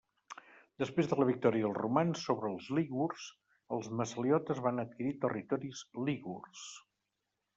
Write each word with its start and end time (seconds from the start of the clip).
Després 0.83 1.09
de 1.09 1.17
la 1.19 1.25
victòria 1.29 1.65
dels 1.65 1.81
romans 1.81 2.23
sobre 2.29 2.49
els 2.53 2.69
lígurs, 2.79 3.27
els 3.77 3.91
massaliotes 3.99 4.61
van 4.69 4.85
adquirir 4.87 5.13
territoris 5.27 5.85
lígurs. 6.09 6.65